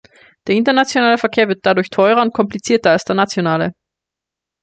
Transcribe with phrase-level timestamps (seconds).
[0.47, 3.73] Der internationale Verkehr wird dadurch teurer und komplizierter als der nationale.